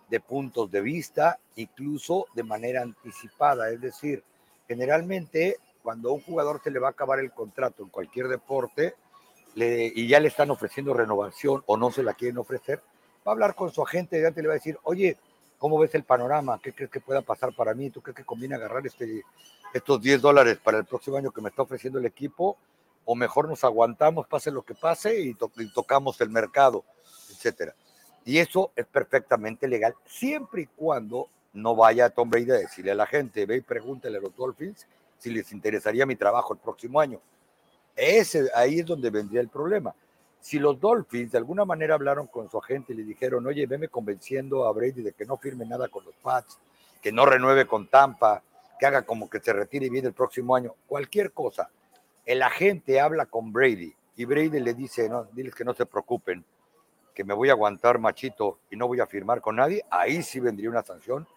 [0.09, 3.69] de puntos de vista, incluso de manera anticipada.
[3.69, 4.23] Es decir,
[4.67, 8.95] generalmente cuando a un jugador se le va a acabar el contrato en cualquier deporte
[9.55, 12.81] y ya le están ofreciendo renovación o no se la quieren ofrecer,
[13.27, 15.17] va a hablar con su agente y le va a decir, oye,
[15.57, 16.59] ¿cómo ves el panorama?
[16.61, 17.89] ¿Qué crees que pueda pasar para mí?
[17.89, 19.23] ¿Tú crees que conviene agarrar este,
[19.73, 22.57] estos 10 dólares para el próximo año que me está ofreciendo el equipo?
[23.05, 25.35] O mejor nos aguantamos, pase lo que pase, y,
[25.73, 26.83] tocamos el mercado,
[27.29, 27.75] etcétera.
[28.25, 32.95] Y eso es perfectamente legal, siempre y cuando no vaya Tom Brady a decirle a
[32.95, 34.87] la gente, ve y pregúntale a los Dolphins
[35.17, 37.19] si les interesaría mi trabajo el próximo año.
[37.95, 39.93] Ese, ahí es donde vendría el problema.
[40.39, 43.87] Si los Dolphins de alguna manera hablaron con su agente y le dijeron, oye, veme
[43.87, 46.59] convenciendo a Brady de que no firme nada con los Pats,
[47.01, 48.43] que no renueve con Tampa,
[48.79, 51.69] que haga como que se retire y viene el próximo año, cualquier cosa,
[52.25, 56.43] el agente habla con Brady y Brady le dice, no, diles que no se preocupen,
[57.13, 60.39] que me voy a aguantar machito y no voy a firmar con nadie, ahí sí
[60.39, 61.27] vendría una sanción,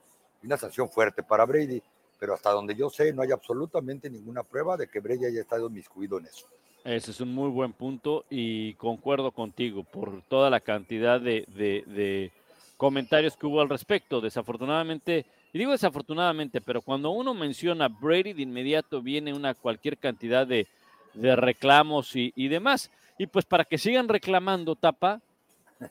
[0.43, 1.83] una sanción fuerte para Brady,
[2.19, 5.69] pero hasta donde yo sé no hay absolutamente ninguna prueba de que Brady haya estado
[5.69, 6.47] inmiscuido en eso.
[6.85, 12.33] Ese es un muy buen punto y concuerdo contigo por toda la cantidad de, de
[12.77, 14.21] comentarios que hubo al respecto.
[14.21, 20.47] Desafortunadamente, y digo desafortunadamente, pero cuando uno menciona Brady, de inmediato viene una cualquier cantidad
[20.47, 20.67] de,
[21.15, 22.91] reclamos y, demás.
[23.17, 25.23] Y pues para que sigan reclamando tapa,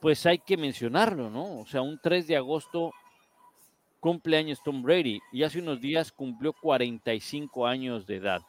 [0.01, 1.61] pues hay que mencionarlo, ¿no?
[1.61, 2.93] O sea, un 3 de agosto
[3.99, 8.43] cumpleaños Tom Brady y hace unos días cumplió 45 años de edad.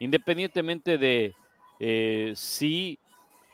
[0.00, 1.34] Independientemente de
[1.78, 2.98] eh, si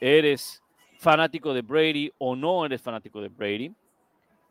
[0.00, 0.62] eres
[1.00, 3.72] fanático de Brady o no eres fanático de Brady,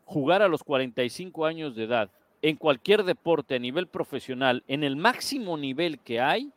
[0.04, 2.10] jugar a los 45 años de edad
[2.44, 6.52] en cualquier deporte a nivel profesional, en el máximo nivel que hay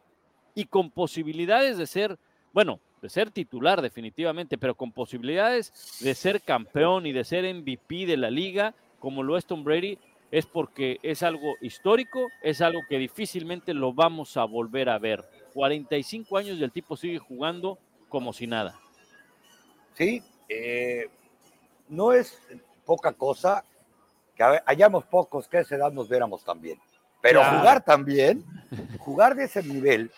[0.53, 2.19] y con posibilidades de ser,
[2.51, 8.05] bueno, de ser titular definitivamente, pero con posibilidades de ser campeón y de ser MVP
[8.05, 9.97] de la liga, como lo es Tom Brady,
[10.29, 15.23] es porque es algo histórico, es algo que difícilmente lo vamos a volver a ver.
[15.53, 17.79] 45 años y el tipo sigue jugando
[18.09, 18.77] como si nada.
[19.93, 21.07] Sí, eh,
[21.87, 22.41] no es
[22.85, 23.63] poca cosa
[24.37, 26.79] que hayamos pocos que a esa edad nos viéramos también.
[27.21, 28.45] Pero jugar también,
[28.99, 30.11] jugar de ese nivel,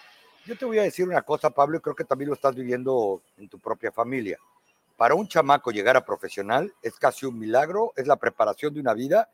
[0.46, 3.22] yo te voy a decir una cosa, Pablo, y creo que también lo estás viviendo
[3.38, 4.38] en tu propia familia.
[4.98, 8.94] Para un chamaco llegar a profesional es casi un milagro, es la preparación de una
[8.94, 9.30] vida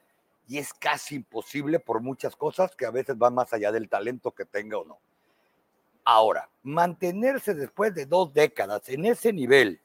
[0.48, 4.32] y es casi imposible por muchas cosas que a veces van más allá del talento
[4.32, 5.00] que tenga o no.
[6.04, 9.82] Ahora, mantenerse después de dos décadas en ese nivel,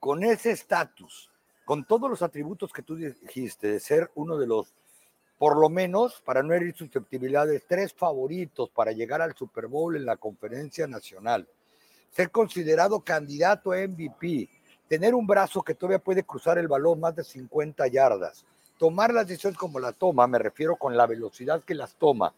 [0.00, 1.30] con ese estatus,
[1.64, 4.74] con todos los atributos que tú dijiste, de ser uno de los,
[5.38, 10.04] por lo menos, para no herir susceptibilidades, tres favoritos para llegar al Super Bowl en
[10.04, 11.48] la conferencia nacional,
[12.10, 14.48] ser considerado candidato a MVP,
[14.88, 18.44] tener un brazo que todavía puede cruzar el balón más de 50 yardas,
[18.78, 22.34] tomar las decisiones como las toma, me refiero con la velocidad que las toma,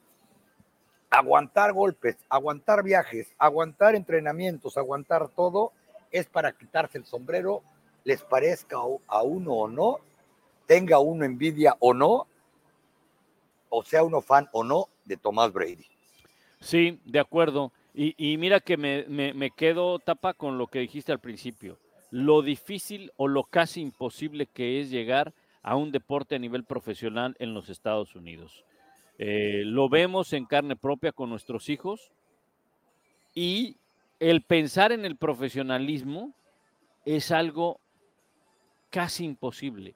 [1.11, 5.73] aguantar golpes, aguantar viajes, aguantar entrenamientos, aguantar todo,
[6.11, 7.63] es para quitarse el sombrero,
[8.07, 8.77] les parezca
[9.09, 9.99] a uno o no,
[10.65, 12.29] tenga uno envidia o no,
[13.69, 15.85] o sea uno fan o no de Tomás Brady.
[16.61, 17.73] Sí, de acuerdo.
[17.93, 21.79] Y, mira que me, quedo tapa con lo que dijiste al principio.
[22.13, 25.33] Lo difícil o lo casi imposible que es llegar
[25.63, 28.65] a un deporte a nivel profesional en los Estados Unidos.
[29.19, 32.13] Eh, lo vemos en carne propia con nuestros hijos
[33.35, 33.79] y
[34.21, 36.35] el pensar en el profesionalismo
[37.05, 37.81] es algo
[38.97, 39.95] casi imposible.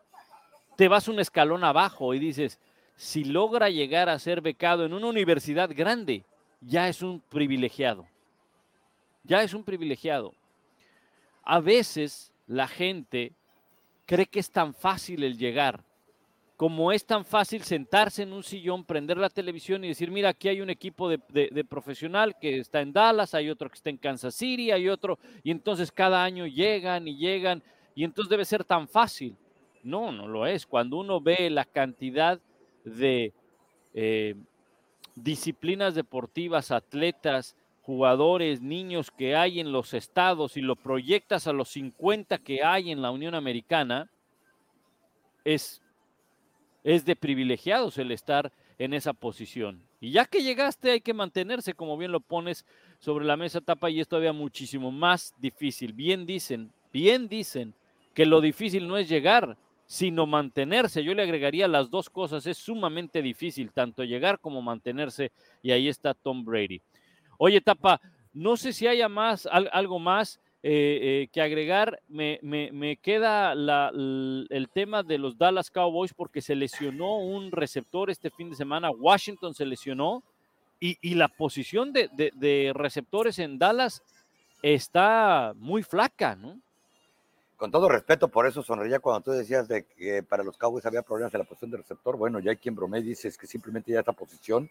[0.77, 2.61] Te vas un escalón abajo y dices,
[2.97, 6.23] si logra llegar a ser becado en una universidad grande,
[6.61, 8.07] ya es un privilegiado.
[9.25, 10.35] Ya es un privilegiado.
[11.43, 13.33] A veces la gente
[14.05, 15.83] cree que es tan fácil el llegar,
[16.59, 20.51] como es tan fácil sentarse en un sillón, prender la televisión y decir, mira, aquí
[20.51, 24.35] hay un equipo de, profesional que está en Dallas, hay otro que está en Kansas
[24.35, 27.63] City, hay otro, y entonces cada año llegan y llegan,
[28.01, 29.37] y entonces debe ser tan fácil.
[29.83, 30.65] No, no lo es.
[30.65, 32.41] Cuando uno ve la cantidad
[32.83, 33.35] de
[33.93, 34.37] eh,
[35.15, 41.69] disciplinas deportivas, atletas, jugadores, niños que hay en los estados y lo proyectas a los
[41.69, 44.09] 50 que hay en la Unión Americana,
[45.45, 45.83] es,
[46.83, 49.83] es de privilegiados el estar en esa posición.
[50.01, 52.65] Y ya que llegaste hay que mantenerse, como bien lo pones
[52.99, 55.93] sobre la mesa tapa, y es todavía muchísimo más difícil.
[55.93, 57.75] Bien dicen, bien dicen
[58.21, 59.57] que lo difícil no es llegar,
[59.87, 61.03] sino mantenerse.
[61.03, 62.47] Yo le agregaría las dos cosas.
[62.47, 65.33] Es sumamente difícil, tanto llegar como mantenerse.
[65.63, 66.83] Y ahí está Tom Brady.
[67.39, 67.99] Oye, Tapa,
[68.35, 72.03] no sé si haya más, algo más eh, eh, que agregar.
[72.09, 78.51] Me, queda el tema de los Dallas Cowboys porque se lesionó un receptor este fin
[78.51, 78.91] de semana.
[78.91, 80.23] Washington se lesionó.
[80.79, 84.03] Y, la posición de, de receptores en Dallas
[84.61, 86.61] está muy flaca, ¿no?
[87.61, 91.03] Con todo respeto, por eso sonreía cuando tú decías de que para los Cowboys había
[91.03, 92.17] problemas en la posición de receptor.
[92.17, 94.71] Bueno, ya hay quien bromea y dice que simplemente ya esa posición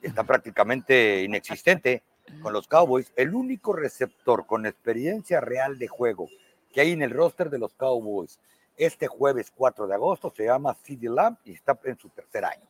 [0.00, 2.04] está prácticamente inexistente
[2.40, 3.12] con los Cowboys.
[3.16, 6.28] El único receptor con experiencia real de juego
[6.72, 8.38] que hay en el roster de los Cowboys
[8.76, 12.62] este jueves 4 de agosto se llama CD Lamb y está en su tercer año.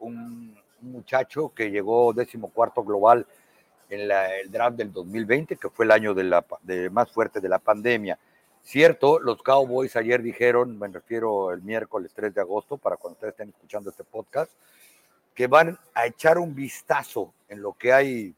[0.00, 3.26] Un, muchacho que llegó décimo cuarto global
[3.88, 7.48] en el draft del 2020, que fue el año de la, de más fuerte de
[7.48, 8.18] la pandemia
[8.64, 13.32] Cierto, los Cowboys ayer dijeron, me refiero el miércoles 3 de agosto, para cuando ustedes
[13.32, 14.50] estén escuchando este podcast,
[15.34, 18.34] que van a echar un vistazo en lo que hay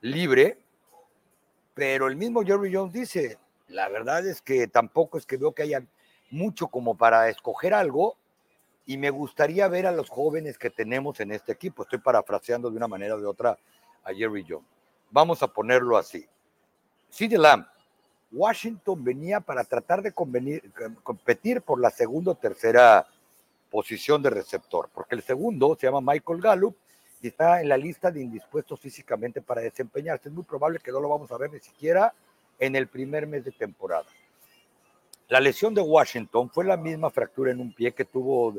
[0.00, 0.58] libre,
[1.74, 5.62] pero el mismo Jerry Jones dice, la verdad es que tampoco es que veo que
[5.62, 5.86] haya
[6.30, 8.16] mucho como para escoger algo
[8.84, 11.84] y me gustaría ver a los jóvenes que tenemos en este equipo.
[11.84, 13.56] Estoy parafraseando de una manera o de otra
[14.02, 14.66] a Jerry Jones.
[15.10, 16.26] Vamos a ponerlo así.
[17.10, 17.64] CD Lamb,
[18.30, 23.06] Washington venía para tratar de competir por la segunda o tercera
[23.70, 26.76] posición de receptor, porque el segundo se llama Michael Gallup
[27.20, 30.28] y está en la lista de indispuestos físicamente para desempeñarse.
[30.28, 32.14] Es muy probable que no lo vamos a ver ni siquiera
[32.58, 34.06] en el primer mes de temporada.
[35.28, 38.54] La lesión de Washington fue la misma fractura en un pie que tuvo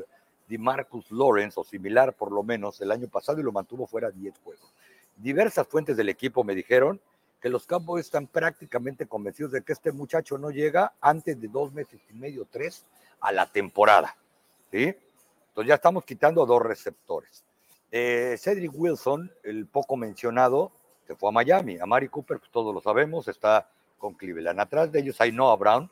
[0.58, 4.34] Marcus Lawrence, o similar por lo menos, el año pasado y lo mantuvo fuera 10
[4.42, 4.72] juegos.
[5.16, 7.00] Diversas fuentes del equipo me dijeron
[7.40, 11.72] que los Cowboys están prácticamente convencidos de que este muchacho no llega antes de dos
[11.72, 12.84] meses y medio, tres,
[13.20, 14.16] a la temporada.
[14.70, 14.94] ¿sí?
[15.48, 17.44] Entonces ya estamos quitando dos receptores.
[17.90, 20.70] Eh, Cedric Wilson, el poco mencionado,
[21.06, 21.78] se fue a Miami.
[21.80, 23.68] A Mari Cooper, pues todos lo sabemos, está
[23.98, 24.60] con Cleveland.
[24.60, 25.90] Atrás de ellos hay Noah Brown,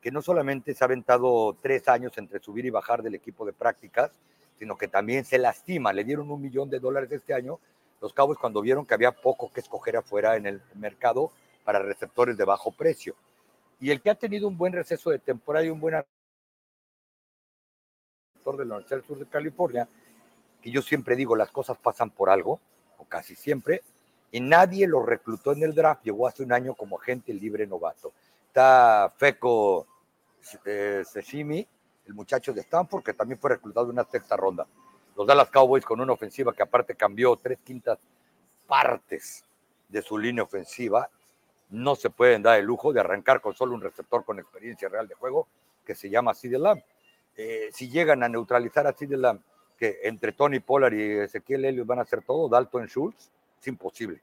[0.00, 3.52] que no solamente se ha aventado tres años entre subir y bajar del equipo de
[3.52, 4.12] prácticas,
[4.58, 5.92] sino que también se lastima.
[5.92, 7.58] Le dieron un millón de dólares este año
[8.00, 11.30] los Cowboys cuando vieron que había poco que escoger afuera en el mercado
[11.64, 13.14] para receptores de bajo precio.
[13.78, 16.02] Y el que ha tenido un buen receso de temporada y un buen
[18.34, 19.88] receptor de la Universidad del Sur de California,
[20.62, 22.60] que yo siempre digo, las cosas pasan por algo,
[22.98, 23.82] o casi siempre,
[24.32, 28.12] y nadie lo reclutó en el draft, llegó hace un año como agente libre novato.
[28.46, 29.86] Está Feco
[30.64, 31.66] eh, Seshimi,
[32.06, 34.66] el muchacho de Stanford, que también fue reclutado en una sexta ronda
[35.20, 37.98] los Dallas Cowboys con una ofensiva que aparte cambió tres quintas
[38.66, 39.44] partes
[39.86, 41.10] de su línea ofensiva,
[41.68, 45.06] no se pueden dar el lujo de arrancar con solo un receptor con experiencia real
[45.06, 45.46] de juego
[45.84, 46.82] que se llama Sid Lamb.
[47.36, 49.42] Eh, si llegan a neutralizar a Sid Lamb,
[49.76, 54.22] que entre Tony Pollard y Ezequiel Elliott van a hacer todo, Dalton Schultz, es imposible.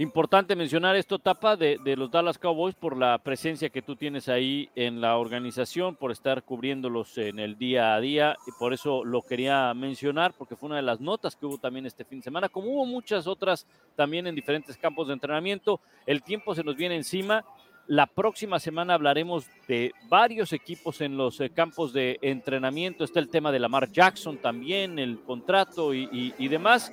[0.00, 4.70] Importante mencionar esto, Tapa, de, los Dallas Cowboys por la presencia que tú tienes ahí
[4.74, 9.20] en la organización, por estar cubriéndolos en el día a día, y por eso lo
[9.20, 12.48] quería mencionar, porque fue una de las notas que hubo también este fin de semana,
[12.48, 15.82] como hubo muchas otras también en diferentes campos de entrenamiento.
[16.06, 17.44] El tiempo se nos viene encima.
[17.86, 23.04] La próxima semana hablaremos de varios equipos en los eh, campos de entrenamiento.
[23.04, 26.90] Está el tema de Lamar Jackson también, el contrato y demás.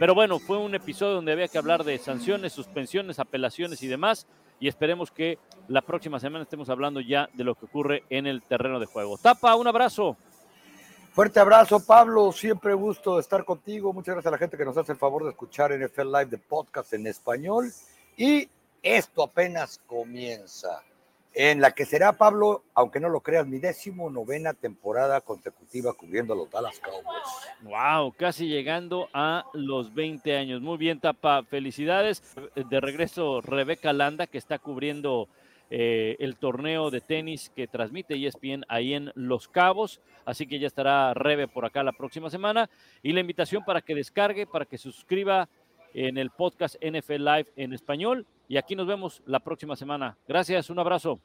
[0.00, 4.26] Pero bueno, fue un episodio donde había que hablar de sanciones, suspensiones, apelaciones y demás.
[4.58, 5.38] Y esperemos que
[5.68, 9.18] la próxima semana estemos hablando ya de lo que ocurre en el terreno de juego.
[9.18, 10.16] Tapa, un abrazo.
[11.12, 12.32] Fuerte abrazo, Pablo.
[12.32, 13.92] Siempre gusto estar contigo.
[13.92, 16.38] Muchas gracias a la gente que nos hace el favor de escuchar NFL Live de
[16.38, 17.70] podcast en español.
[18.16, 18.48] Y
[18.82, 20.82] esto apenas comienza
[21.32, 26.34] en la que será, Pablo, aunque no lo creas, mi décimo novena temporada consecutiva cubriendo
[26.34, 27.22] a los Dallas Cowboys.
[27.62, 30.60] Wow, casi llegando a los 20 años.
[30.60, 32.22] Muy bien, Tapa, felicidades.
[32.54, 35.28] De regreso, Rebeca Landa, que está cubriendo
[35.72, 40.00] eh, el torneo de tenis que transmite ESPN ahí en Los Cabos.
[40.24, 42.68] Así que ya estará Rebe por acá la próxima semana.
[43.04, 45.48] Y la invitación para que descargue, para que suscriba
[45.94, 50.16] en el podcast NFL Live en español y aquí nos vemos la próxima semana.
[50.26, 51.20] Gracias, un abrazo.